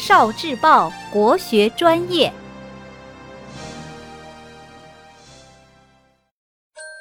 [0.00, 2.32] 少智报国学专业，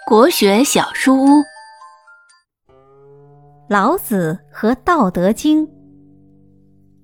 [0.05, 1.27] 国学小书屋，
[3.69, 5.65] 《老子和《道德经》。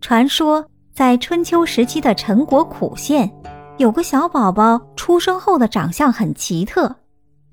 [0.01, 0.63] 传说
[0.93, 3.31] 在春秋时期的陈国苦县，
[3.77, 6.93] 有个小宝宝出生后的长相很奇特，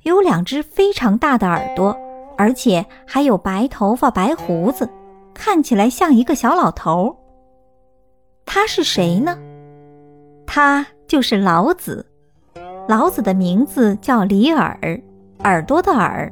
[0.02, 1.96] 有两只非常大的耳朵，
[2.36, 4.90] 而且还有白头发、白胡子，
[5.32, 7.21] 看起来像一个小老头儿。
[8.54, 9.38] 他是谁呢？
[10.46, 12.04] 他就是老子。
[12.86, 14.78] 老子的名字叫李耳，
[15.38, 16.30] 耳朵的耳。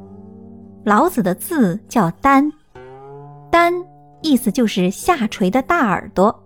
[0.83, 2.53] 老子的字叫丹，
[3.49, 3.73] 丹
[4.21, 6.43] 意思就是下垂的大耳朵。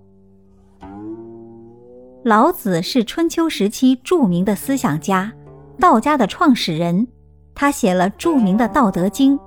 [2.23, 5.33] 老子是春秋时期著名的思想家，
[5.77, 7.05] 道家的创始人。
[7.53, 9.37] 他写了著名的《道德经》。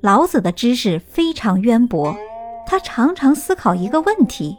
[0.00, 2.12] 老子的知识非常渊博，
[2.66, 4.58] 他常常思考一个问题。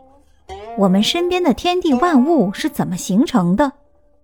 [0.78, 3.72] 我们身边的天地万物是怎么形成的？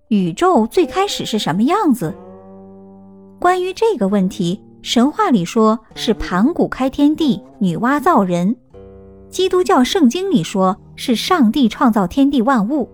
[0.09, 2.14] 宇宙最开始是什么样子？
[3.39, 8.53] 关于这个问题，神话里说是盘古开天地，女娲造人；
[9.30, 12.88] 基督教圣经里说是上帝创造天地万物；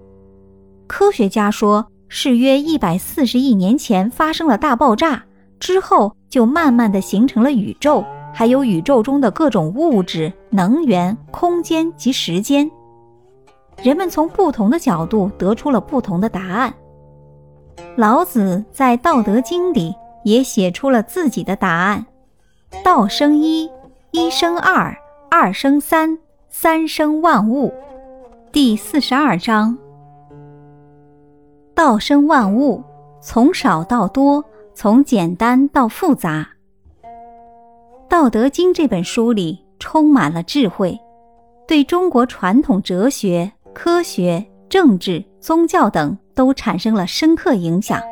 [0.87, 5.21] 科学家说是约一百四十亿年前发生了大爆炸，
[5.59, 12.71] 之后就慢慢的形成了宇宙，还有宇宙中的各种物质、能源、空间及时间。
[13.83, 16.73] 人们从不同的角度得出了不同的答案。
[17.95, 22.05] 老子在《道德经》里也写出了自己的答案
[22.83, 23.69] ：“道生一，
[24.11, 24.95] 一生二，
[25.29, 26.17] 二生三，
[26.49, 27.73] 三生万物。”
[28.51, 29.77] 第四十二章
[31.73, 32.83] ：“道生万物，
[33.21, 34.43] 从少到多，
[34.73, 36.49] 从简单到复杂。”
[38.09, 40.99] 《道德经》这本书里充满了智慧，
[41.67, 43.51] 对中国传统哲学。
[43.81, 48.03] 科学、政治、宗教等都产生了深刻影响，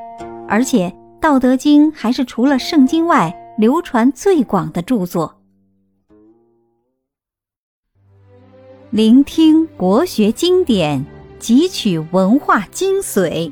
[0.48, 0.88] 而且
[1.20, 5.42] 《道德经》还是除了圣经外流传最广的著作。
[8.92, 11.06] 聆听国学经典，
[11.38, 13.52] 汲取文化精髓，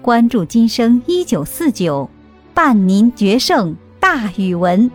[0.00, 2.08] 关注今生一九四九，
[2.54, 4.90] 伴您决胜大语文。